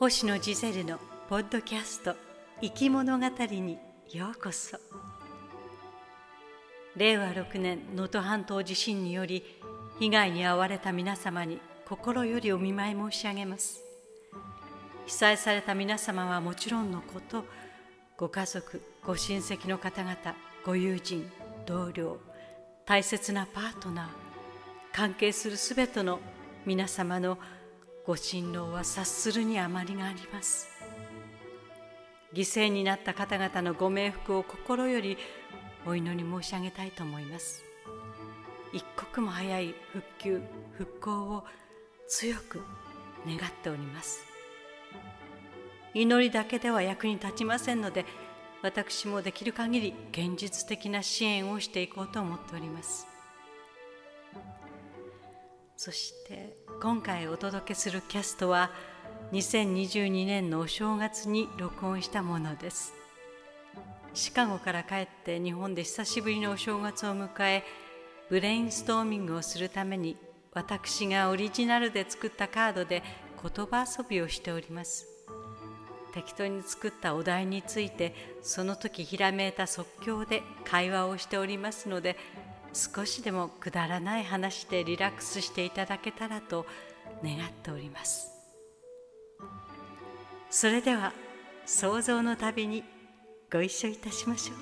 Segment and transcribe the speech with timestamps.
[0.00, 2.14] 星野ジゼルのポッドキャスト
[2.62, 3.78] 「生き物語」に
[4.12, 4.78] ようこそ。
[6.94, 9.42] 令和6年能登半島地震により
[9.98, 13.82] 被害に遭われた皆様に心よりお見舞い申し上げます。
[15.06, 17.44] 被災された皆様はもちろんのこと
[18.16, 20.16] ご家族ご親戚の方々
[20.64, 21.28] ご友人
[21.66, 22.20] 同僚
[22.86, 24.06] 大切なパートナー
[24.92, 26.20] 関係するすべての
[26.64, 27.36] 皆様の
[28.08, 30.66] ご辛労は察するに余りがあります。
[32.32, 35.18] 犠牲になった方々のご冥福を心より
[35.84, 37.62] お祈り申し上げたいと思います。
[38.72, 40.40] 一刻も早い復旧
[40.78, 41.44] 復興を
[42.06, 42.62] 強く
[43.26, 44.24] 願っております。
[45.92, 48.06] 祈りだけでは役に立ちませんので
[48.62, 53.17] 私もできる限り現実的な支援をしていこうと思っております。
[55.80, 58.72] そして今回お届けするキャストは
[59.30, 62.94] 2022年のお正月に録音したものです。
[64.12, 67.62] シカゴから帰って日本で久しぶりのお正月を迎え
[68.28, 70.16] ブレインストーミングをするために
[70.52, 73.04] 私がオリジナルで作ったカードで
[73.40, 75.06] 言葉遊びをしております。
[76.12, 82.16] 適当に作ったお題についてその時ひらめいた即興で会話をしておりますので
[82.78, 86.64] 少しでもくだらない話でリラックスしていただけたらと
[87.24, 88.30] 願っております。
[90.48, 91.12] それでは
[91.66, 92.84] 想像の旅に
[93.52, 94.56] ご一緒いたしましょう。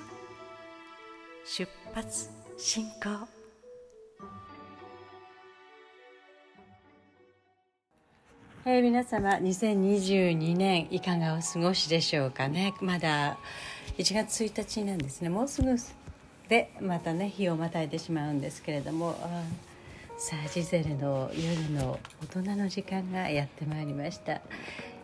[1.45, 3.27] 出発進行。
[8.65, 12.73] えー、皆様2022年いかがお過ごしでしょうかね。
[12.81, 13.37] まだ
[13.97, 15.29] 1月1日なんですね。
[15.29, 15.77] もうすぐ
[16.49, 19.15] でまたね日をまたいでしまうんですけれども
[20.17, 21.99] さあジゼルの夜の
[22.35, 24.41] 大人の時間がやってまいりました。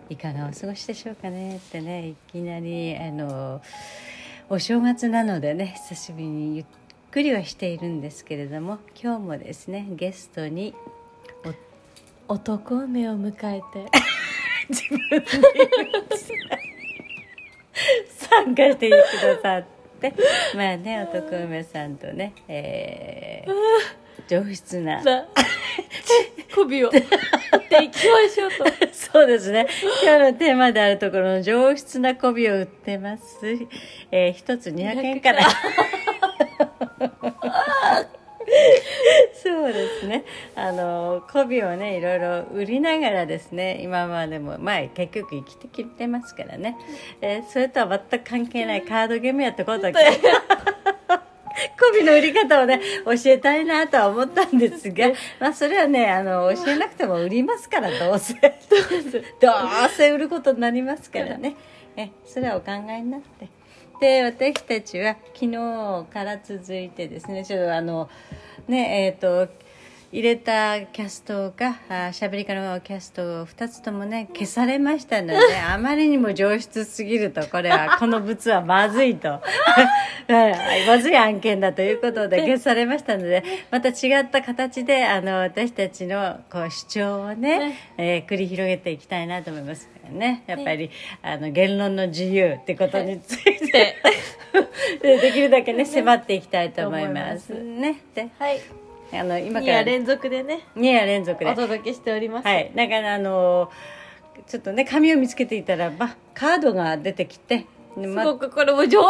[0.10, 3.62] いかがお過ごしでしょうかねってねいきなりあの
[4.50, 6.66] お正月なのでね久しぶりにゆっ
[7.10, 10.74] くりはしているんですけれども今日もですねゲストに
[12.28, 13.86] 男梅を迎えて
[14.70, 15.26] 自分で
[18.10, 19.83] 参加してくださって。
[20.56, 23.54] まあね男梅さんとね、えー、
[24.28, 25.02] 上質な。
[26.54, 26.90] 媚びを。
[26.90, 27.00] 打っ
[27.68, 28.66] ていきましょうと。
[28.92, 29.68] そうですね。
[30.04, 33.24] 今日のテーマであるところの上質な媚びを売ってます、
[34.12, 35.44] えー、一つ200円から
[39.44, 40.24] そうですね。
[40.56, 46.78] あの媚びをねいろいろ売りながらですね今までもまあ結局生きてきてますからね、
[47.20, 49.92] えー、それとは全く関係ないカードゲームやったことを
[51.78, 55.10] 媚びの売り方をね教えたいなとは思ったんですが、
[55.42, 58.36] まあ、それはねあの教えなくても売りますからどうせ。
[59.42, 61.56] どうせ売ることになりますからね。
[61.98, 63.50] えそれはお考えになって。
[64.00, 68.10] で私たちは昨日から続いてですねちょっとあの
[68.68, 69.64] ねえっ、ー、と
[70.14, 79.42] 入れたキャストがしゃべり家のキャスト2つともね消されましたので あまりにも上質すぎるとこれはこの物はまずいと。
[80.88, 90.44] まずい案件だということで消されましたのでまた違った形であの私たちのこう主張をね、えー、繰り広げていきたいなと思いますね。
[90.46, 90.92] やっぱり
[91.24, 93.96] あの言論の自由ってことについて
[95.02, 97.54] できるだけね迫っていきたいと思います。
[97.54, 98.02] ね。
[98.16, 98.60] ではい。
[99.14, 99.74] あの今から。
[99.74, 100.62] 2夜連続でね。
[100.76, 101.52] 2夜連続で。
[101.52, 102.48] お届けしております。
[102.48, 102.72] はい。
[102.76, 103.70] だからあの
[104.48, 109.02] ちょっとね紙を見つけていたらばカードが出てきてすごくこれも上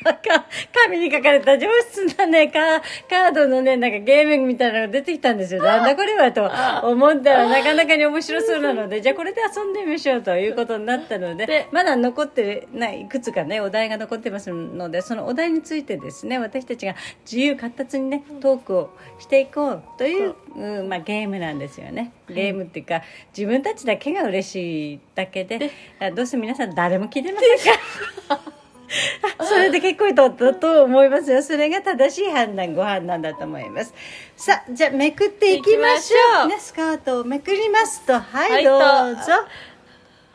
[0.00, 5.62] 質紙に書かれた上質なねカカードのねなんかゲームみたいなのが出てきたんですよ。
[5.62, 6.50] なんだこれはと
[6.88, 16.94] 思ったらなかなかに面白そうなのでじゃあこれで遊んでみましょうということになったのでまだ残ってないいくつかねお題が残ってますのでそのお題についてですね私たちが
[17.24, 20.88] 自由活発にねトークをしていこうという、うん。
[20.88, 22.12] まあ、ゲームなんですよね。
[22.28, 23.02] ゲームっていうか
[23.36, 25.70] 自分たちだけが嬉しいだけで
[26.14, 28.52] どうせ皆さん誰も聞いてませんから
[29.40, 31.42] それで結構だったと思いますよ。
[31.42, 33.94] それが正しい判断、ご判断だと思います。
[34.36, 36.48] さあ、じゃあめくっていきましょう。
[36.48, 38.80] ね、スカートをめくりますと、はい、はい、どう
[39.16, 39.32] ぞ。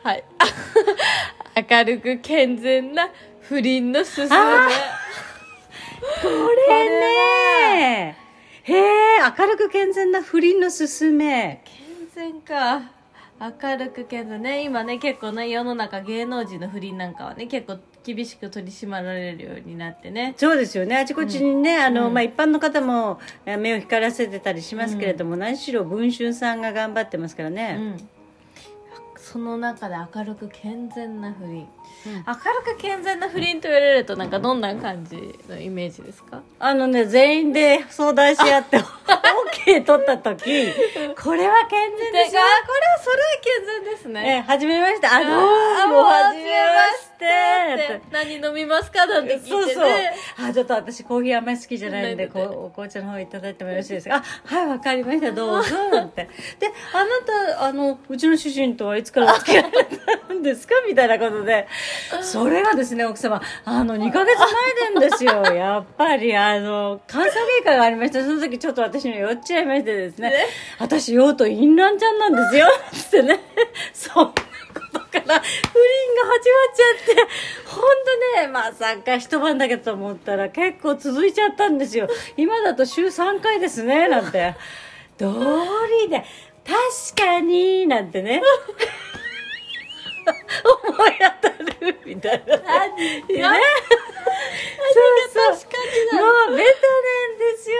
[0.02, 0.24] はい。
[1.70, 3.10] 明るく健全な
[3.42, 4.28] 不倫のすすめ。
[6.22, 6.28] こ
[6.68, 8.16] れね
[8.62, 11.62] へえ、明るく健全な不倫のすすめ。
[11.64, 12.96] 健全か。
[13.38, 17.78] 明るくけどね今ね結構ね世の中芸能人の不倫なんかはね結構
[18.14, 20.34] 厳しく取り締まられるようになってね。
[20.36, 20.96] そうですよね。
[20.96, 27.96] あちこちにね、うん、あの、うん、まあ、一般の方も目を光らせてたりしますけれども、うん、何しろ文春さんが頑張ってますからね、
[29.16, 31.68] その中で明るく健全な不倫、
[32.06, 32.12] うん。
[32.12, 32.26] 明る
[32.64, 35.16] く健全な不倫と言われるとなんかどんな感じ
[35.48, 36.42] のイメージですか？
[36.60, 40.40] あのね全員で相談し合って OK 取った時。
[41.20, 42.48] これは健全であこれは
[43.02, 46.56] それは健全ですえねはじめましてあどうあもははじじめま
[46.96, 47.24] しして
[47.98, 49.06] て何飲みますか？
[49.06, 49.50] なんて聞いてね。
[49.50, 49.88] そうそう。
[50.48, 54.16] あちょっと私コーヒーあんまり好きじゃないんでこうお紅茶の方いただいてもよろしいですか？
[54.16, 54.22] あ
[54.54, 55.32] はいわかりました。
[55.32, 55.76] どうぞ。
[55.90, 56.28] なんて。
[56.58, 59.70] であなたあのうちの主人とはいつからお付き合っ
[60.28, 60.74] たんですか？
[60.86, 61.66] みたいなことで。
[62.22, 65.42] それがですね奥様あの2ヶ月前なんですよ。
[65.54, 67.30] やっぱりあの関西
[67.64, 70.32] 外科がありましてその時ちょっと私に酔っちゃいましてですね。
[70.78, 72.66] 私用途インランちゃんなんですよ。
[72.92, 73.40] つってね。
[73.92, 74.34] そん
[74.98, 77.22] なことから不倫が始まっちゃって。
[77.66, 77.82] 本
[78.34, 82.08] 当ねまさか一晩だけと思ったら結構続いちゃったんですよ。
[82.36, 84.54] 今だと週3回ですねなんて。
[85.18, 85.32] 道
[86.04, 86.24] 理で。
[86.64, 88.42] 確かになんてね。
[90.26, 92.56] 思い当たるみたいな。
[92.56, 92.62] ね。
[92.66, 92.90] 何
[93.40, 93.48] が
[95.34, 95.76] 確か
[96.12, 97.70] になもうベタなんです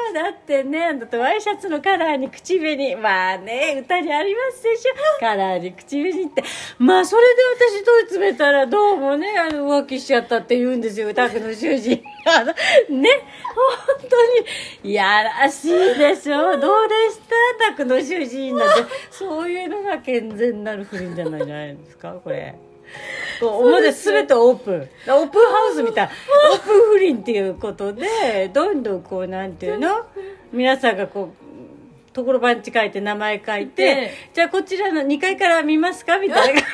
[0.63, 2.97] てねだってワイシャツのカラーに口紅。
[2.97, 4.93] まあね歌にありますでしょ。
[5.21, 6.43] カラーに口紅って。
[6.79, 7.43] まあそれで
[7.81, 12.03] 私問い詰めたらどうもねあの浮気しちゃったって言うんですよタクの主人。
[12.27, 12.55] あのね
[12.89, 14.91] 本当に。
[14.91, 17.21] いやらしいでしょどうでし
[17.59, 17.71] た？
[17.71, 18.91] タクの主人なんて。
[19.11, 22.55] そういうのが健全なる不倫じゃないじゃないですかこれ。
[23.41, 24.75] こう表全てオープン。
[24.75, 26.09] オープンハウスみたい。
[26.53, 30.07] オープン不倫っていうことでどんどんこうなんていうの？
[30.53, 36.71] 皆さんがこうところばんち書いて名前書いてでじゃあこちらの2階から見ますかみたいな感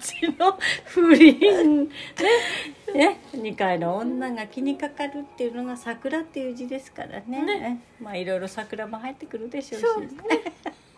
[0.00, 1.88] じの不倫。
[2.94, 2.94] ね。
[2.94, 3.20] ね。
[3.32, 7.42] 2階の女が気にかかるっていうのが桜っていう字ですからね。
[7.42, 7.80] ね。
[8.00, 9.86] まあいろいろ桜も入ってくるでしょうし。
[9.86, 10.02] そう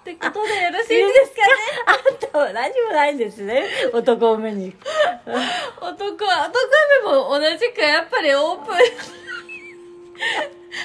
[0.06, 1.52] ってことでよろしいですかね。
[1.86, 3.64] あんたは何もないんですね。
[3.92, 4.72] 男目に。
[5.80, 6.54] 男は男
[7.04, 8.76] 目も同じくやっぱりオープン。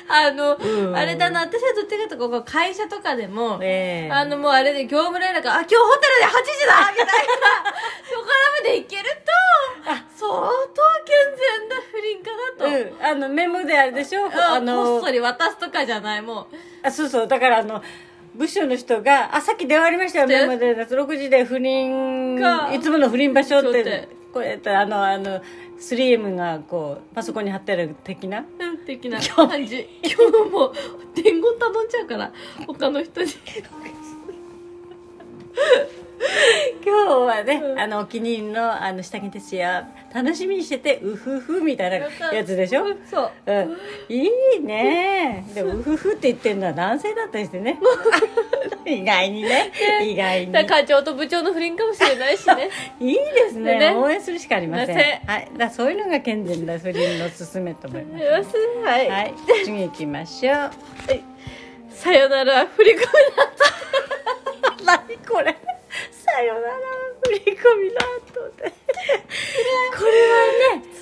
[0.08, 0.96] あの、うん。
[0.96, 4.12] あれだな私はどっちかとここ会社とかでも、ええ。
[4.12, 7.12] あのもうあれで業務連絡があ今日ホテルで8時だみたいな。
[8.10, 9.04] そこらまで行ける
[9.86, 10.04] とあ。
[10.16, 10.50] 相当
[11.06, 11.16] 健
[11.60, 14.26] 全な不倫かなと、うん、あのメモであれでしょ？
[14.28, 16.56] ああのこっそり渡すとかじゃないもう。
[16.84, 17.28] あそうそう。
[17.28, 17.84] だからあの
[18.36, 20.76] 部署の人が「あさっき電話ありましたよでメモで。
[20.76, 23.84] 6時で不倫がいつもの不倫場所」って。
[23.84, 25.42] てこうやってあのあの
[25.78, 28.46] 3M がこうパソコンに貼ってある的な？
[28.60, 29.88] うん的な感じ。
[30.04, 30.74] 今日も
[31.14, 32.32] 伝言頼んじゃうから
[32.66, 33.28] 他の人に
[36.86, 37.80] 今日はね、うん。
[37.80, 39.84] あのお気に入りのあの下着ですよ
[40.14, 43.32] 楽しみにしててうふふみたいなやつでしょ、うんそう。
[43.46, 43.78] うん、
[44.10, 45.46] いいね。
[45.54, 47.80] でもうふふって言ってるのは男性だったりしてね。
[48.86, 49.72] 意外にね。
[50.02, 50.54] 意外に。
[50.68, 52.70] 課長と部長の不倫かもしれないしね。
[53.00, 53.78] いいですね。
[53.78, 53.96] ね。
[53.96, 54.98] 応援するしかありません。
[54.98, 58.26] はい、だそういうのが健全な不倫の勧めと思います。
[58.84, 59.34] はい、はい。
[59.64, 60.72] 次行きましょう。
[62.02, 65.56] さよなら振り込みだ何これ
[66.34, 66.74] さよなら
[67.24, 70.34] 振り込みの後でこれは
[70.78, 71.02] ね辛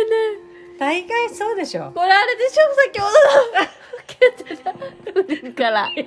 [0.00, 0.50] いね。
[0.78, 1.92] 大概そうでしょ。
[1.92, 3.12] これあれでしょ先ほど。
[4.64, 6.06] の不倫から健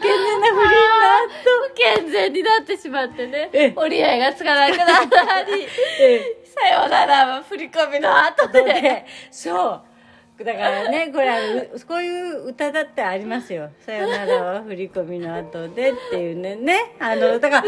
[0.00, 1.32] 全な不倫の後
[1.68, 5.42] 不健全になってしまってねええ折り合いがつかなくなった。
[5.44, 5.66] り
[6.00, 9.82] えさよならは振り込みの後ででそう
[10.44, 16.56] だからね これはうこういう歌だってありますよ「さよならは振り込みの後で」っていうね。
[16.56, 17.64] ねあのだから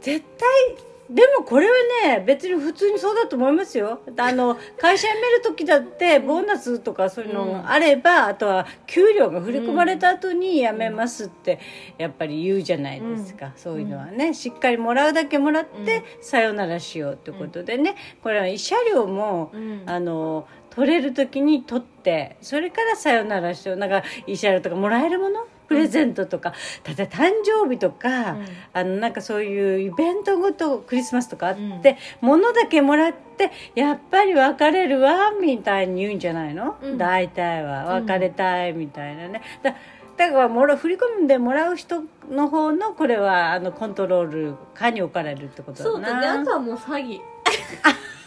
[0.00, 1.74] 絶対でもこれは
[2.04, 4.00] ね別に普通にそうだと思いますよ。
[4.18, 11.60] あの会社辞める時だってボーナスとかそういうのがあれば、あとは給料が振り込まれた後に辞めますって
[11.96, 14.34] やっぱり言うじゃないですか、そういうのはね。
[14.34, 17.94] しっかりもらうだけもらって、さよならしようってことでね。
[18.22, 19.82] これは慰謝料も、うん。
[19.86, 20.46] あの
[20.78, 23.76] 取れる時に取ってそれからさよならしよう。
[23.76, 25.44] なんか慰謝料とかもらえるもの？
[25.66, 28.46] プレゼントとか、ただ誕生日とか、うん。
[28.72, 36.96] あのなんかそういうイベントごとクリスマスとかあって、物だけもらってやっぱり別れるわみたいに言うんじゃないの、うん。
[36.96, 37.84] 大体は。
[37.86, 39.74] 別れたいみたいなね、だ
[40.16, 45.90] だからもら振り込んでもらう人の方のこれはあのコントロール下に置かれるってことだな。
[45.90, 46.26] そうだね。
[46.28, 47.20] あとはもう詐欺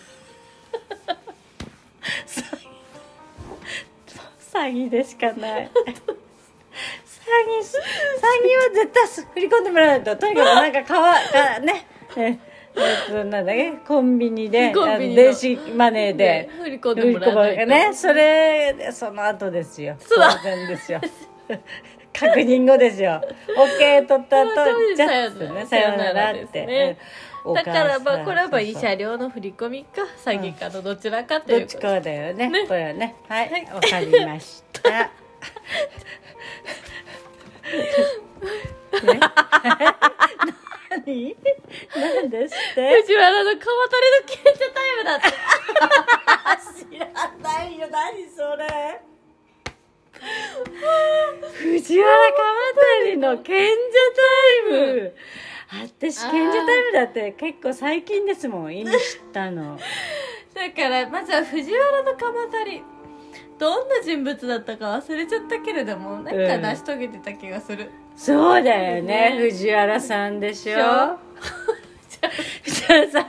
[4.54, 4.90] 詐欺。
[4.90, 5.64] でしかない。
[5.64, 5.70] 詐
[7.44, 7.72] 欺詐
[8.44, 10.16] 欺は絶対振り込んでもらわないと。
[10.16, 11.86] とにかくなんかかわかね
[12.18, 12.38] ええっ
[13.08, 17.60] となんだっけコンビニで電子マネーで振り込んでもらわないと。
[17.60, 19.96] れねそれその後ですよ。
[20.00, 20.34] そうだ。
[20.36, 21.02] 当然ですよ。
[22.14, 23.22] 確認後ですよ。
[23.58, 25.66] OK 取った後じゃあさよならね。
[25.66, 26.98] さよならって、
[27.56, 32.68] だからまあこれはまあ慰謝料の振り込みか詐欺かのどちらかというどっちかだよねね。
[32.68, 33.16] これはね。
[33.28, 33.50] はい。
[33.50, 33.66] はい。
[33.74, 34.90] わ、かりました。
[34.92, 35.10] ね。
[40.90, 41.36] 何？
[41.96, 43.02] 何ですって？
[43.02, 43.62] 藤原の川取り
[44.20, 45.28] の賢者タイムだって。
[46.94, 47.08] 知ら
[47.42, 47.88] ないよ。
[47.90, 49.02] 何それ？
[51.58, 52.44] 藤原鎌
[53.06, 53.74] 足の賢者
[54.70, 55.16] タイム
[55.72, 58.98] 私賢者タイムだって結構最近ですもん意味知っ
[59.32, 59.78] たの。
[60.54, 62.84] だからまずは藤原の鎌足り。
[63.58, 71.20] どんな人物だったか忘れちゃったけれどもなんか成し遂げてた気がする、そうだよねね藤原さんでしょ？
[72.64, 73.26] 藤原さん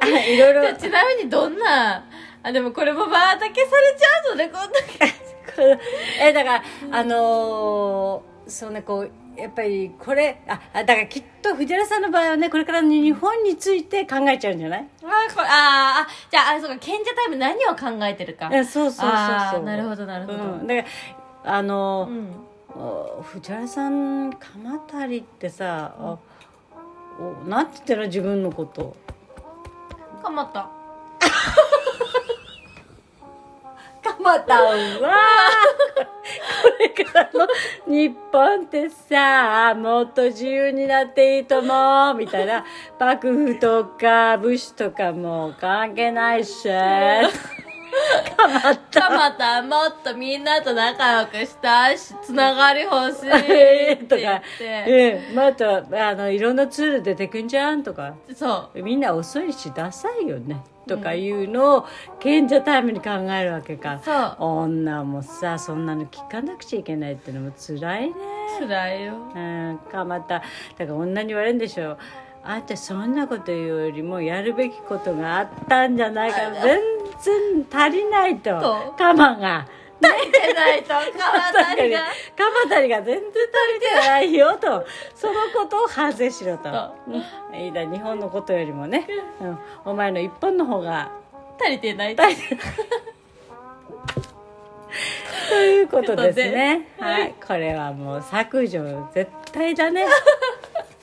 [0.00, 2.04] あいろいろちなみにどんな
[2.42, 5.12] あでもこれもバーだけされちゃうのねこんだけ。
[6.20, 14.88] えだからあのーそうねこうやっぱりこれああだからきっと藤原さんの場合はねこれからの日本について考えちゃうんじゃない？
[15.02, 18.50] あーこれあーあじゃああそうか賢者タイム何を考えてるか。
[18.52, 19.18] えそうそうそう
[19.54, 19.62] そう。
[19.64, 20.38] なるほどなるほど。
[20.38, 20.88] うん、だか
[21.44, 22.32] らあのーうん。
[22.74, 26.18] お藤原さん鎌足りってさ、あ
[27.20, 28.96] おなんて言ってるの自分のこと。
[30.22, 30.42] 頑張
[34.12, 34.72] った鎌田は
[36.62, 37.48] これからの
[37.86, 42.14] 日本ってさもっと自由になっていいと思う。
[42.14, 42.64] みたいな。
[42.98, 46.68] 幕府とか武士とかもう関係ないし。
[48.36, 54.64] 鎌 田蒲田もっとみんなと仲良くしたいしつながり欲しいってと言っ か、て。
[54.64, 54.84] え
[55.30, 58.14] え、またあのいろんなツール出てくんじゃんとか。
[58.34, 58.82] そう。
[58.82, 61.86] みんな遅いしダサいよねとかいうのを
[62.18, 64.36] 賢者タイムに考えるわけか、そう。
[64.38, 68.14] 女もさそんなの聞かなくちゃいけないってのも辛いね。
[68.58, 69.14] 辛いよ。
[69.34, 71.96] うんかまただから女に言われるんでしょ
[72.44, 76.38] あんたそんなこと言うよりもやるべきことがあったんじゃないか。
[76.62, 76.80] 全
[77.20, 78.60] 然足りないと。
[78.60, 78.94] そう
[80.02, 81.98] カマが見てないと川確かに谷が。
[82.00, 82.04] カ
[82.64, 83.30] マタリが全然足
[83.74, 84.86] りてないよと。
[85.14, 86.68] そのことを反省しろと。
[87.54, 89.06] いいだ日本のことよりもね、
[89.40, 91.12] うん、お前の一本の方が。
[91.60, 92.16] 足りてない。
[92.16, 92.22] と
[95.54, 96.88] いうことですね。
[96.98, 97.02] とい。
[97.02, 97.34] うことではい。
[97.46, 100.06] これはもう削除絶対だね。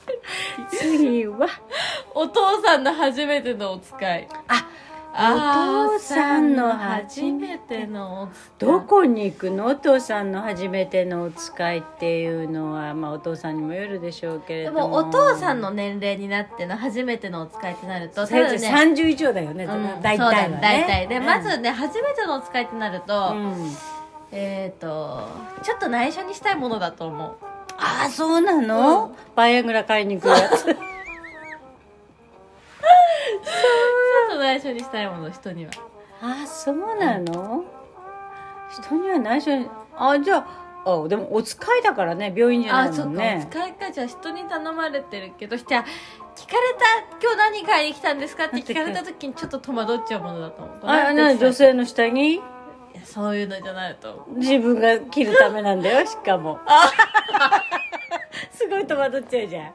[0.72, 1.48] 次は。
[2.14, 4.28] お父さんの初めてのお使い。
[4.48, 4.69] あ
[5.12, 9.66] お父さんの初初めめてのどこに行くの？
[9.66, 14.90] お父さんの初めてのお使いっていうのはまあお父さんにもよるでしょうけれでども。
[14.90, 18.28] もお父さんの年齢になっての初めてのお使いってなるとね。
[18.28, 20.60] 30以上だよね、うん大体はね。
[20.62, 23.72] 大体で、うんまずね初めてのお使いってなると、うん。
[24.32, 25.28] えっ、と
[25.64, 27.36] ちょっと内緒にしたいものだと思う。
[27.78, 29.16] ああそうなの、うん。
[29.36, 30.64] バイアグラ買いに行くやつ。
[30.66, 30.76] ち ょ
[34.30, 35.72] っと内緒にしたいもの人には。
[36.22, 37.64] ああそうなの、
[38.72, 39.68] 人には内緒に。
[39.98, 40.38] あじゃ
[40.86, 43.92] ああでもお使いだからね病院じゃないあそっか、もんねお使いか。
[43.92, 45.86] じゃあ人に頼まれてるけどじゃあ
[46.36, 46.74] 聞かれ
[47.10, 48.46] た今日何買いに来たんですか？
[48.46, 50.80] って聞かれた時にちょっと戸惑っちゃうものだと思う。
[50.84, 52.42] あな女性の下着？
[53.04, 54.26] そういうのじゃないと。
[54.36, 56.60] 自分が着るためなんだよしかも。
[58.52, 59.74] すごい戸惑っちゃうじゃん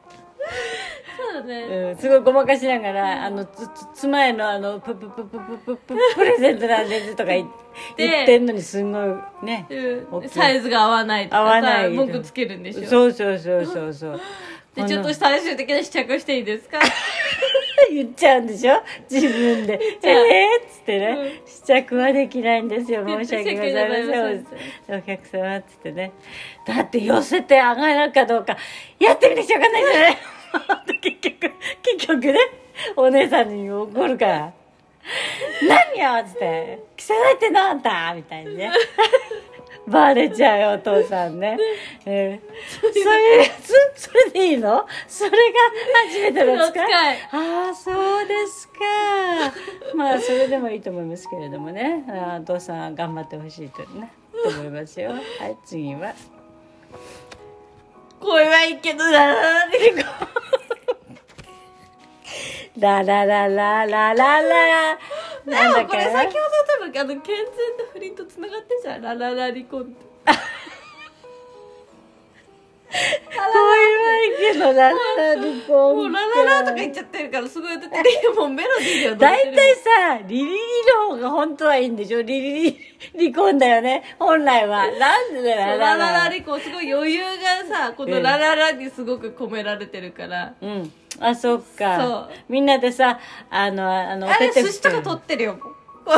[1.17, 7.45] そうだね、うん、すごいごまかしながら、あのつつ妻へのあのププププププププレゼントなんですとか言
[7.97, 10.29] で言ってんのにすごいねうん。
[10.29, 11.91] サイズが合わないとかさ合わない。
[11.91, 12.89] 文句つけるんでしょ。
[12.89, 14.21] そうそうそうそうそう
[14.75, 16.78] でちょっとこ最終的に試着していいですか？
[16.78, 16.85] の
[17.93, 18.83] 言っちゃうんでしょ？
[19.11, 23.04] 自分で「ええっ?」つってね、試着はできないんですよ。
[23.07, 24.99] 申し訳ございません。
[24.99, 26.12] お客様っつってね。
[26.66, 28.57] だって寄せて上がるかどうか。
[28.99, 30.16] やってみなきゃ分かんないじゃない。
[31.00, 31.52] 結局
[31.83, 32.38] 結局ね。
[32.97, 34.52] お姉さんに怒るから
[35.95, 38.73] 「何よ!」っつって「着せないってなあんた!」みたいにね
[39.87, 41.59] バレちゃうよお父さんね、
[42.07, 44.87] えー、それそそれでいいの？
[45.07, 45.37] それが
[46.09, 47.19] 初めての使い？
[47.33, 48.75] ああそうですか。
[49.95, 52.05] まあそれでもいいと思いますけれどもね。
[52.09, 54.11] あーお父さん頑張ってほしいとね
[54.43, 55.11] と思いますよ。
[55.11, 55.23] はい
[55.67, 56.14] 次は。
[58.21, 59.35] 声はいいけどな
[62.79, 64.95] ラララララララ。
[64.95, 65.00] で
[65.47, 65.83] なんだっけ？
[65.83, 66.33] もこれ先ほど
[66.87, 69.03] 多分あの健全な不倫とつながってんじゃん。
[69.03, 70.15] ラララ離婚って。
[72.95, 74.95] 声はいいけのララ
[75.35, 77.89] ラ離婚もうラララとか言っちゃってるからすごいだって
[78.37, 80.51] もうメロディーで踊って大る体さリリリ
[81.11, 82.23] の方が本当はいいんでしょ？
[82.23, 82.79] リリリ
[83.33, 84.87] 離婚だよね本来は。
[84.93, 91.97] なんでだよそうラララ離婚すごい余裕がさこのラララにすごく込められてるから、うんあそっか。
[92.00, 92.30] そう。
[92.49, 93.18] みんなでさ
[93.50, 95.59] あのあのあれ寿司とか取ってるよ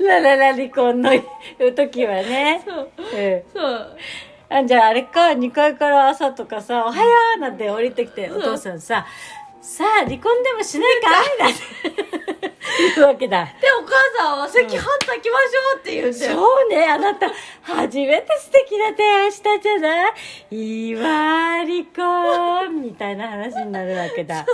[0.00, 1.10] ラララ離婚の
[1.74, 2.62] 時はね。
[2.66, 2.90] そう。
[2.98, 3.42] うん。
[3.54, 3.96] そう。
[4.48, 9.04] あじゃああれか2階から朝とかさ「おはよう」なんて降りてきてお父さんさ
[9.60, 11.10] 「さあ離婚でもしないか?」
[11.44, 12.45] なんて
[12.96, 13.44] 言うわけだ。
[13.44, 14.78] でお母さんは赤飯炊
[15.20, 16.84] きましょうって言うんだよ、そうね。
[16.84, 17.30] あなた
[17.62, 20.12] 初めて素敵な提案したじゃない。
[20.50, 22.82] いいわ離婚。
[22.82, 24.44] みたいな話になるわけだ。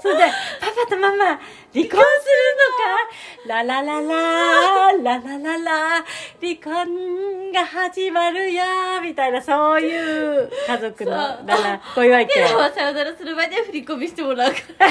[0.00, 0.24] それで
[0.60, 1.42] 「パパとママ離婚
[1.74, 2.04] するのか？
[3.46, 6.04] ララララララララ
[6.40, 8.64] 離婚が始まるよ」
[9.02, 11.46] みたいなそういう家族のそう。
[11.46, 14.86] ララ小祝家でもさよならする前には振り込みしてもらうから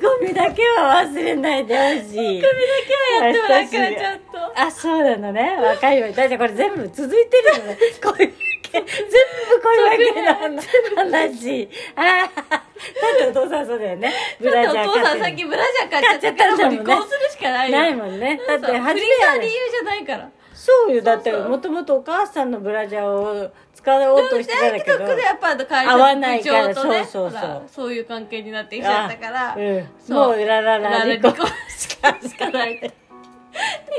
[0.00, 2.46] 振り込みだけは忘れないでほしい振り込みだ
[2.86, 5.58] けはやってもらうからちゃんとあ、そうなのね。
[5.60, 6.10] 若いわ。
[6.10, 7.78] だってこれ全部続いてるのね。
[8.02, 8.32] こういう
[8.72, 8.88] 全部
[9.62, 11.68] こういうわけの話。
[11.96, 14.12] ああ、だってお父さんそうだよね。
[14.40, 18.40] ブだってラジャーお父さんさ買っってきブラジャー買っちゃったから買っちゃったんだもんね離婚するしかないよないもんね。
[18.46, 21.02] だって初め不倫がは理由じゃないからそうよ。
[21.02, 23.52] だってもともとお母さんのブラジャーを
[23.82, 24.98] 使おうとしてたんだけど。
[24.98, 27.62] だけどやっぱ会社合わないからねそうそうそう。
[27.68, 29.88] そういう関係になってきちゃったからうん。
[29.98, 30.28] そう。
[30.28, 32.88] もうしかしかないだ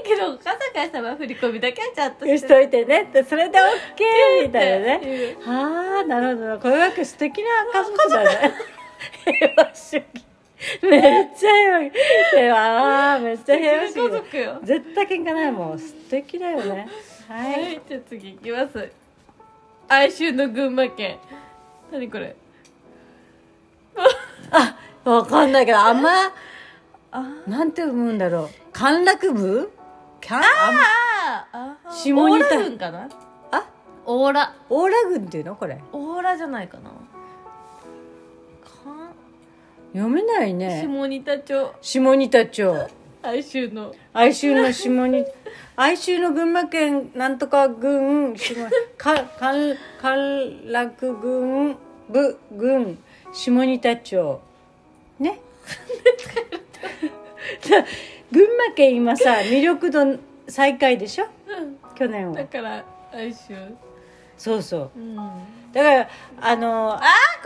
[0.04, 5.00] けどお母さ振り込みだけはちゃんとしといてねってそれで OK みたいなね。
[5.00, 6.60] ねはあなるほど。
[6.60, 8.54] これわけ素敵な家族だね。
[9.26, 10.06] 平和主義。
[10.84, 11.02] めっ
[11.38, 11.92] ちゃ
[12.32, 13.20] 平和。
[13.20, 16.88] めっちゃ平和主家義絶対喧嘩ないもん素敵だよね
[17.28, 18.92] ははいいじゃあ次いきます
[19.94, 21.18] 哀愁の群馬県。
[21.92, 22.34] 何これ？
[24.52, 24.78] あ
[25.10, 26.10] わかんないけどあんま
[27.12, 28.50] あなんて読むんだろう。
[28.72, 29.70] 陥落部？
[30.22, 30.44] キャンあ
[31.52, 32.46] ああ下仁田。
[32.46, 33.10] オーラ軍かな？
[33.52, 33.66] あ？
[34.06, 34.56] オーラ。
[34.70, 35.56] オーラ軍っていうの？
[35.58, 35.78] これ。
[35.92, 36.90] オーラじゃないかな。
[36.90, 36.94] か
[39.94, 40.82] 読めないね。
[40.88, 41.74] 下仁田町。
[41.82, 42.88] 下仁田町
[43.24, 43.94] 哀愁の。
[44.14, 45.26] 哀愁の下に
[45.76, 48.56] 哀愁の群馬県なんとか郡下
[48.98, 51.78] かかん陥落郡
[52.10, 52.98] 部郡
[53.34, 54.42] 下仁田町
[55.20, 55.40] ね？
[58.32, 61.26] 群馬県今さ魅力度最下位でしょ？
[61.48, 61.78] うん。
[61.96, 62.36] 去年は。
[62.38, 63.76] だから哀愁。
[64.38, 65.00] そうそう。
[65.00, 65.20] うん。
[65.20, 65.34] あ
[65.74, 66.10] だから
[66.42, 67.04] あのーこ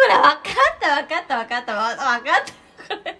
[0.07, 1.75] れ分かった分かった分かった。
[1.75, 2.43] わ分かっ
[2.87, 2.95] た。
[2.95, 3.17] これ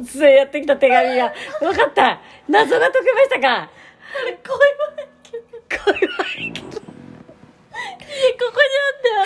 [0.00, 1.32] 突然やってきた手紙が。
[1.60, 2.20] 分かった。
[2.48, 3.68] 謎が解けましたか？
[4.12, 4.58] これ小岩
[4.96, 6.00] 家小岩
[6.38, 6.52] 家
[8.32, 9.08] ここにあった。
[9.08, 9.24] よ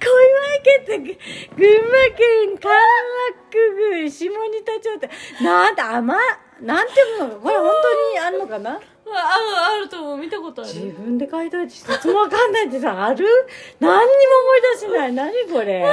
[0.00, 0.98] 小岩家って
[1.56, 3.40] 群馬県陥落
[3.90, 5.10] 郡下仁田町って。
[5.44, 6.14] なんて甘
[6.60, 8.70] なんていうのかこれ本当にあんのかな？
[8.72, 8.78] あ
[9.12, 10.16] ああると思う。
[10.18, 13.26] 見たことあ自る分で書いといて一つもわかんないってさある？
[13.80, 15.12] 何にも思い出せない。
[15.12, 15.84] 何これ？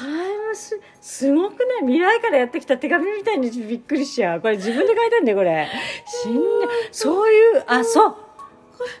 [0.00, 1.80] タイムスすごくない？
[1.80, 4.40] 未来からやってきた手紙みたいにびっくりしちゃう。
[4.40, 5.68] これ自分で書いたんだよこれ。
[6.22, 6.40] 死んで
[6.92, 8.16] そういうあそう。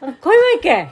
[0.02, 0.88] あ小岩家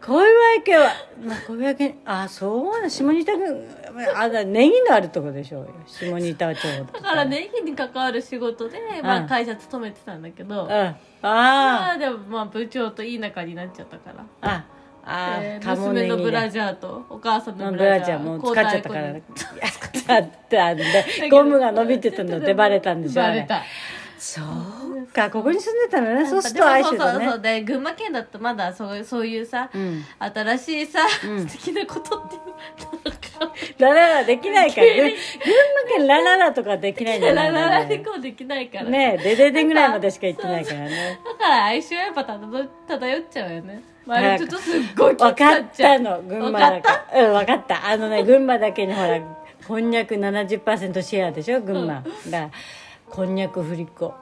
[0.00, 0.90] 小岩家は、
[1.22, 3.66] まあ、小岩家あそうな下仁田郡
[4.14, 5.68] あだネギのあるとこでしょうよ。
[5.86, 10.70] 下仁田町とだからネギに関わる仕事で、まあ、うん会社勤めてたんだけど、うん。
[10.70, 14.24] あまあでもまあ部長といい仲になっちゃったから。
[14.42, 14.64] あ
[15.10, 19.08] ああえー娘のブラだジャーとお母さんのブブラジャーもう使っちゃったから。
[19.08, 19.22] 交
[19.92, 23.62] 使ったんでゴムが伸びてたので バレたんでしょバレた。
[24.18, 26.26] そうかここに住んでたのね。
[26.26, 30.04] そうすると哀愁だそうそうそうねで群馬県だとまだそういうそういうさ、うん。
[30.18, 31.48] 新しいさ、うん。
[31.48, 33.16] 素敵なことってなん
[33.48, 34.86] かラララできないから。
[34.86, 35.12] 群群馬
[35.96, 38.84] 県ラララとかできないんだよラララねでこうできないから。
[38.84, 41.18] ねえデデデぐらいまでしか行ってないからね。
[41.24, 46.02] だから哀愁はやっぱ漂漂っちゃうよねまあちょっとすっごい分かっちゃう。
[46.02, 46.22] たの。
[46.22, 47.86] 群馬だけうん分かった。
[47.88, 49.20] あのね群馬だけにほら
[49.66, 51.60] こんにゃく70%シェアでしょ？
[51.60, 52.50] 群馬、だから
[53.08, 54.12] こんにゃく振り子。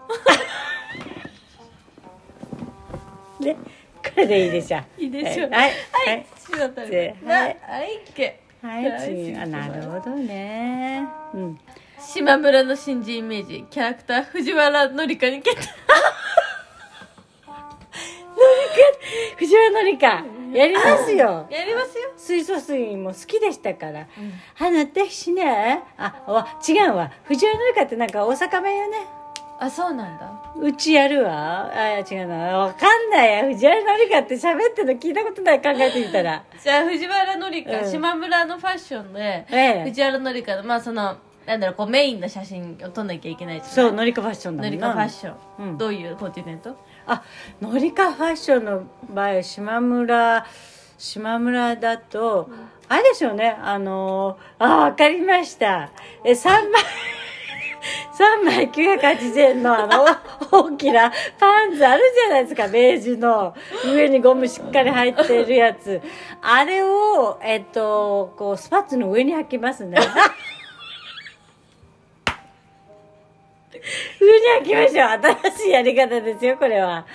[3.40, 3.54] で
[4.02, 4.78] これでいいでしょ？
[4.98, 5.50] いいでしょう。
[5.50, 5.70] はい。
[5.70, 6.26] ははい。
[6.58, 7.54] だったでなははい。
[8.06, 8.12] い。
[8.14, 11.06] けはい、次あなるほどね。
[11.32, 11.58] うん。
[12.00, 13.64] 島村の新人イメージ。
[13.70, 15.62] キャラクター藤原紀香に決定
[19.58, 21.46] 藤原紀香やりますよ。
[21.50, 22.10] やりますよ。
[22.16, 24.06] 水素水も好きでしたから、
[24.58, 25.82] あなたしね。
[25.98, 27.12] あわ違うわ。
[27.24, 28.96] 藤原紀香ってなんか大阪弁よね。
[29.60, 30.52] あそうなんだ。
[30.56, 31.70] うちやるわ。
[31.74, 32.36] あ違うな。
[32.58, 33.44] わかんないや。
[33.44, 35.60] 藤原紀香って喋ってるの聞いたことない。
[35.60, 36.44] 考えてみたら。
[36.62, 37.90] じゃあ藤原紀香、うん。
[37.90, 39.84] 島村のファッションで、ええ。
[39.84, 43.74] 藤原紀香のまあそのなんだろうこうメインの写真を撮んなきゃいけないじゃない。
[43.74, 45.78] そう紀香ファッションだもん紀な香ファッション、うん。
[45.78, 46.76] どういうコンティネント？
[47.08, 47.22] あ
[47.60, 50.46] 紀香ファッションの場合島村
[50.98, 52.50] 島村だと、
[52.88, 53.56] あれでしょうね。
[53.62, 55.90] あのーあわかりました。
[56.24, 56.82] え3枚
[58.42, 60.04] 3枚980円のあの
[60.50, 62.66] 大きなパンツあるじゃないですか。
[62.66, 63.54] ベージュの。
[63.86, 66.00] 上にゴムしっかり入ってるやつ。
[66.42, 69.98] あれをえっとこうスパッツの上に履きますね
[74.20, 75.08] 上に履きましょう。
[75.50, 77.00] 新しいやり方ですよこれは。
[77.00, 77.06] も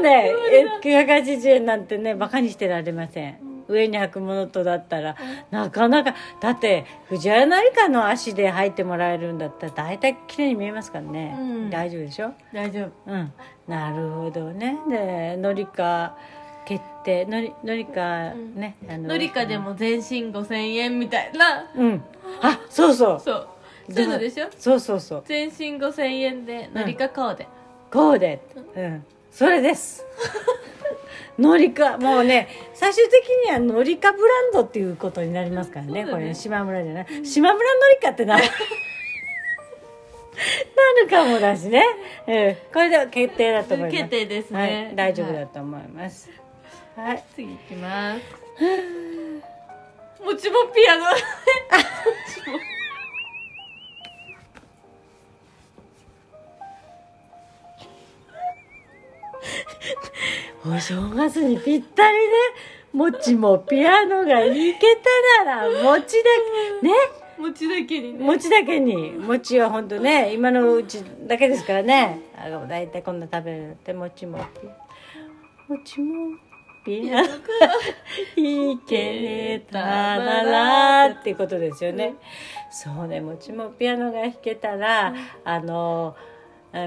[0.00, 3.38] うねえ980円なんてねバカにしてられません。
[3.68, 5.14] 上に履くものとだったら
[5.52, 11.70] なかなかだって藤原紀香の足で履いてもらえるんだったら大体綺麗に見えますからね、うん。
[11.70, 12.32] 大丈夫でしょ？
[12.52, 13.12] 大丈夫。
[13.12, 13.32] うん。
[13.68, 14.76] なるほどね。
[14.88, 16.16] で紀香
[16.64, 17.26] 決定。
[17.26, 21.70] のり紀香ね、あの紀香でも全身5000円みたいな。
[21.74, 22.02] うん。
[22.42, 23.20] あそうそう。
[23.20, 23.48] そう
[23.90, 24.46] そういうのでしょ？
[24.58, 25.22] そうそうそう。
[25.26, 27.46] 全身5000円で紀香コーデ、
[27.92, 28.40] こうで。
[28.76, 29.04] うん。
[29.30, 30.04] それです。
[31.38, 33.14] ノリカもうね最終的
[33.46, 37.06] にはノリカブランドっていうことになりますからねこれね島村じゃない。
[37.24, 38.48] 島村ノリカってななる
[41.08, 41.82] かもだしね、
[42.26, 43.96] うん、これでは決定だと思います。
[43.98, 44.60] 決定ですね。
[44.60, 46.28] はい、大丈夫だと思います。
[46.96, 48.20] はい、次いきます。
[50.22, 51.06] もちもピアノ
[60.66, 62.34] お正月にぴったりね
[62.92, 64.74] もちもピアノが弾け
[65.36, 66.22] たなら餅だ
[66.82, 66.94] けね？
[67.38, 68.24] 餅だけにね。
[68.24, 69.12] 餅だけに。
[69.12, 72.20] 餅は本当ね今のうちだけですからね。
[72.36, 74.68] あ大体こんな食べれるって餅もピ
[75.68, 76.36] 餅も
[76.84, 77.32] ピアノが
[78.36, 82.14] 弾けたならっていうことですよね。
[82.70, 86.29] そうね餅もピアノが弾けたらあのあ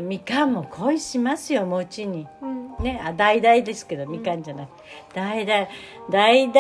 [0.02, 2.28] みかんも恋しますよ餅に。
[2.41, 2.76] うん。
[2.80, 5.67] ねあ大々ですけどみかんじゃなくて大々
[6.10, 6.54] 大々？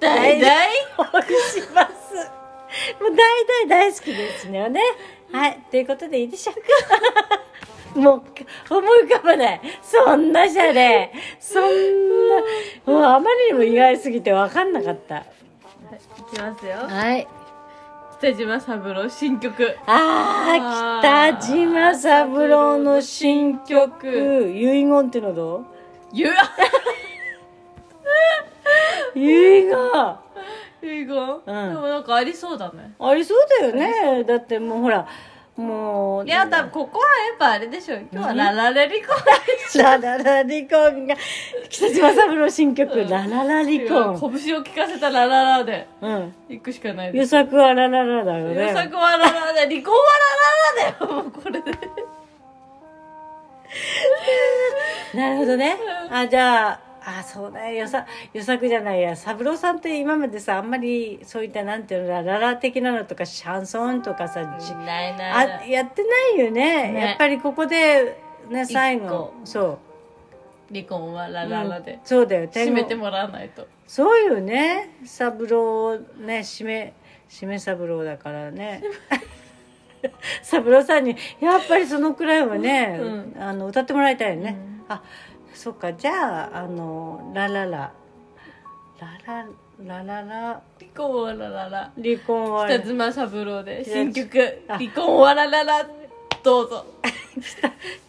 [0.00, 0.50] 大々
[1.12, 2.14] 恋します。
[3.00, 4.80] もう大々大好きですよね。
[5.32, 7.40] はいということでいいでしょうか。
[7.98, 8.22] もう
[8.70, 9.60] 思い浮かばない。
[9.82, 12.36] そんなシャレそんな。
[12.86, 15.18] もうあまりにも意外すぎて分かんなかった。
[15.18, 15.24] い
[16.32, 16.76] きますよ。
[16.86, 17.26] はい
[18.20, 19.76] 北島三郎新曲。
[19.86, 24.08] あー北島三郎の新曲。
[24.08, 25.64] 遺言ってのどう？
[26.12, 26.26] ゆ
[29.14, 29.76] 遺言。
[30.80, 31.68] 英語、うん。
[31.70, 32.92] でもなんかありそうだね。
[33.00, 34.22] ありそうだよね。
[34.24, 35.06] だってもうほら
[35.58, 39.08] もういや多分ここはやっぱあれでしょ今日はララレリコ
[39.76, 41.16] ラララリコンが
[41.68, 44.20] 北島三郎新曲「ラララリコン。
[44.20, 46.32] 拳を聞かせたラララで」うん。
[46.48, 47.30] 行くしかない優です。
[47.30, 49.74] 作はラララだよ優ね作はラララで。
[49.76, 49.98] 離婚は
[50.78, 51.72] ラララだよもうこれで。
[55.14, 55.76] なるほどね。
[56.08, 57.88] あじゃああそうだよ。
[57.88, 59.16] さ優作じゃないや。
[59.16, 65.62] 三郎さんって今までさあんまりそういったなんていうのラララ的なのとかシャンソンとかさじないない。
[65.62, 66.92] あやってないよね。
[66.92, 67.00] ね。
[67.00, 69.08] やっぱりここでね最後。
[69.08, 69.78] 個そ
[70.70, 70.74] う。
[70.74, 71.84] 離婚はラララうん。
[71.84, 72.46] でそうだよ。
[72.46, 73.66] も締めてもらわないと。
[73.86, 74.98] そうよね。
[75.04, 76.92] 三郎ね締め
[77.30, 78.82] 締め三郎だからね。
[80.42, 83.00] 三郎さんにやっぱりそのくらいはね、
[83.36, 84.56] うあの歌ってもらいたいよね、
[84.88, 84.92] うん。
[84.92, 85.02] あ
[85.58, 85.92] そっか。
[85.92, 87.92] じゃああのラララ。
[89.00, 89.44] ララ
[89.84, 90.62] ラララ。
[90.78, 91.90] 離婚はラララ。
[91.96, 92.68] 離婚は。
[92.68, 94.38] 北島三郎で新曲
[94.70, 94.78] 「あ。
[94.78, 95.84] 離婚はラララ」
[96.44, 96.86] どうぞ。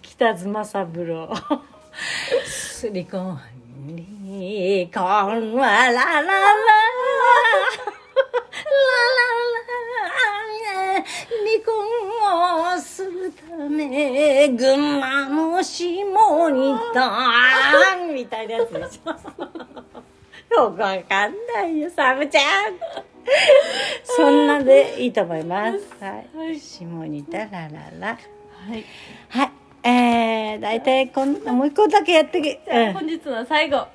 [0.04, 1.26] 北妻三郎。
[1.26, 6.22] 離婚離婚はラララ。
[6.22, 6.70] ラララ
[11.00, 18.74] 離婚をするため群馬の下にたみたいなやつ。
[18.74, 22.74] でしょよくわかんないよサムちゃん。
[24.04, 26.04] そんなでいいと思います。
[26.04, 28.08] はい、下にたラララ。
[28.08, 28.86] はい。
[29.30, 29.52] はい。
[29.82, 33.88] えー、大体こんもう一個だけやってけ、うん、本日の最後。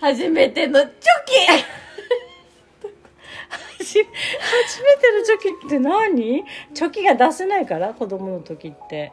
[0.00, 1.64] 初めてのチョ初
[3.84, 6.44] 初めてのチョキって何？
[6.74, 9.12] チョキが出せないから子供の時って。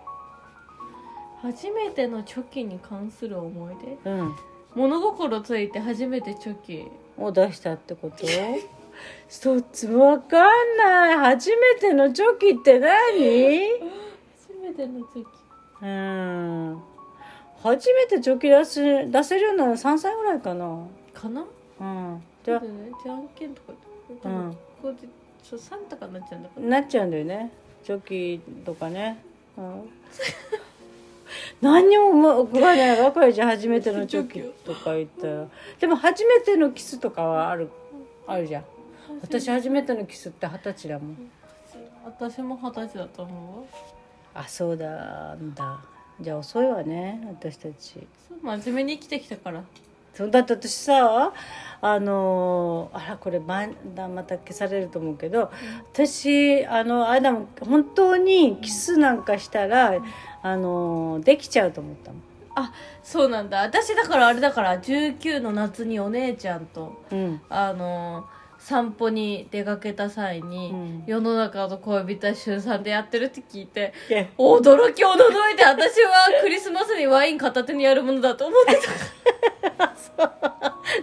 [1.41, 4.11] キ初めてのチョキに関する思い出？
[4.11, 4.35] うん。
[4.75, 6.87] 物心ついて初めてチョキ。
[7.17, 8.25] を出したってこと？
[9.27, 11.17] そっちわかんない。
[11.17, 12.89] 初めてのチョキって何？
[14.39, 15.27] 初めてのチョキ。
[15.83, 16.81] うん。
[17.61, 20.87] 初めてチョキ出せ出せるようなの3歳ぐらいかな。
[21.13, 21.45] かな？
[21.81, 22.23] うん。
[22.43, 23.73] じゃそうだよねじゃんけんとか
[24.23, 24.51] うん。
[24.51, 25.07] ここで
[25.43, 26.67] そうサンタかなっちゃうんだから。
[26.67, 27.51] なっちゃうんだよね。
[27.83, 29.23] チョキとかね、
[29.57, 29.89] うん、
[31.61, 35.47] 何にも思わないわかるじゃん初めてのチョキとか言ったら
[35.79, 37.69] でも初めてのキスとかはある
[38.27, 38.63] あるじゃん。
[39.21, 41.31] 私初めてのキスって二十歳だもん。
[42.05, 44.43] 私も二十歳だと思うわ。
[44.43, 45.81] あそうだんだ。
[46.19, 48.07] じゃあ遅いわね私たち。
[48.43, 49.63] 真面目に生きてきたから
[50.17, 51.33] だって私さ
[51.83, 55.51] あのあらこれまだまた消されると思うけど
[55.93, 59.95] 私あのあれだもん本当にキスなんかしたら
[60.43, 62.21] あのできちゃうと思ったもん。
[62.53, 63.61] あそうなんだ。
[63.61, 67.41] 私だからあれだから19の夏にお姉ちゃんとうん。
[67.49, 68.25] あの
[68.59, 71.03] 散歩に出かけた際に、うん。
[71.07, 75.15] 世の中の恋人は週3でやってるって聞いてえ驚き驚
[75.53, 78.79] いて私はクリスマスにワイン片手にやるものだと思って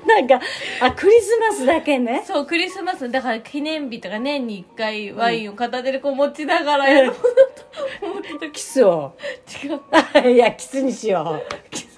[0.07, 0.41] なんか
[0.81, 2.21] あクリスマスだけね。
[2.21, 3.11] たそうクリスマス。
[3.11, 9.17] だから記念日とか年に1回ワインを片手でこう持ちながらやるものだと思っキスを。
[9.65, 10.29] 違う。
[10.35, 11.71] いやキスにしよう。
[11.71, 11.89] キス。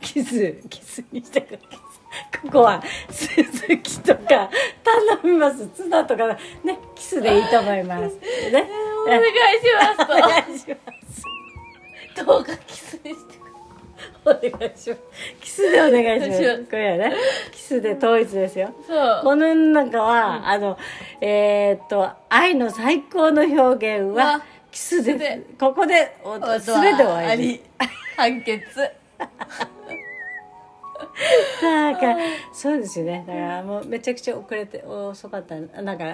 [0.00, 1.80] キスキスにしてくれキス。
[2.42, 3.42] ここは鈴
[3.78, 4.50] 木とか頼
[5.24, 5.66] みます。
[5.68, 6.26] ツナとか
[6.62, 8.16] ねキスでいいと思います。
[8.52, 8.68] ね
[9.06, 11.22] お願いします お願いします。
[12.14, 13.43] とどうかキスにして
[14.24, 14.96] お願いします。
[15.40, 16.64] キスでお願いします。
[16.64, 17.16] これはね。
[17.52, 18.74] キスで統一ですよ。
[18.86, 19.20] そう。
[19.22, 20.78] この中は、あの
[21.20, 25.42] えーっと愛の最高の表現はわキスでキスで。
[25.58, 27.60] ここでお全て終わり
[28.16, 28.60] 判決
[31.62, 32.16] なんか
[32.52, 33.24] そうですよね。
[33.26, 35.56] だからもうめちゃくちゃ遅れて遅かった。
[35.82, 36.04] なんか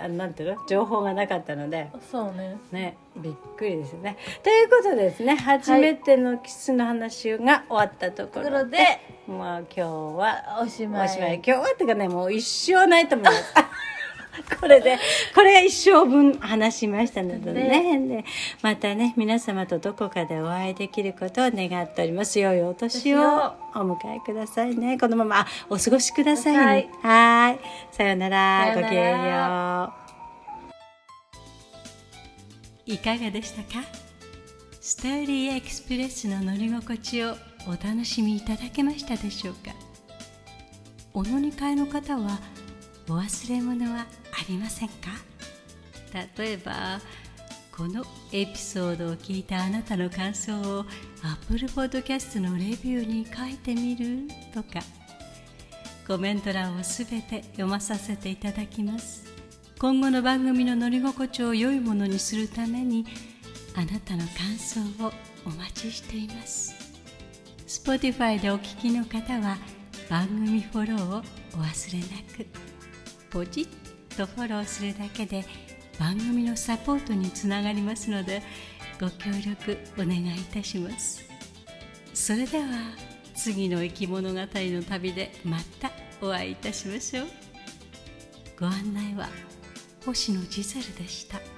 [0.00, 0.66] あなんていうの？
[0.66, 1.90] 情報がなかったので。
[2.10, 2.56] そうね。
[2.72, 4.16] ねびっくりですね。
[4.42, 5.36] ということでですね。
[5.36, 8.78] 初めてのキスの話が終わったとことろで、ころで
[9.26, 11.06] まあ今日はおしまい。
[11.06, 11.34] おしまい。
[11.36, 13.54] 今日はっていうかねもう一生ないと思います
[14.60, 14.98] これで
[15.34, 17.98] これが一生分話しましたのでね。
[18.06, 18.24] で
[18.62, 22.38] またね皆様とどこかでお会いできることを願っております。
[22.38, 24.98] 良いお年をお迎えくださいね。
[24.98, 26.90] このままあお過ごしくださいね。
[27.02, 27.58] はーい。
[27.92, 28.74] さよなら。
[28.74, 29.92] ごきげんよ
[32.86, 32.92] う。
[32.92, 33.84] いかがでしたか？
[34.80, 37.34] ストーリーエクスプレスの乗り心地を
[37.66, 39.72] お楽しみいただけましたでしょうか？
[41.12, 42.38] お乗り換えの方は
[43.08, 44.06] お忘れ物はあ
[44.48, 44.94] りませんか？
[46.38, 47.00] 例えば
[47.74, 50.84] このエピソードを聞いたあなたの感想を
[51.22, 54.28] Apple Podcast のレビューに書いてみる？
[54.52, 54.80] とか。
[56.06, 59.26] コメント欄をすべて読まさせていただきます。
[59.78, 63.06] 今後の番組の乗り心地を良いものにするために
[63.76, 65.12] あなたの感想を
[65.46, 66.74] お待ちしています。
[67.66, 69.58] Spotify でお聞きの方は
[70.08, 72.67] 番組フォローをお忘れなく。
[73.30, 75.44] ポチッとフォローするだけで
[75.98, 78.42] 番組のサポートにつながりますので
[79.00, 81.24] ご協力お願いいたします
[82.14, 82.64] それでは
[83.34, 87.26] 次の生き物語の旅でまたお会いいたしましょう
[88.58, 89.28] ご案内は
[90.04, 91.57] 星野ジゼルでした。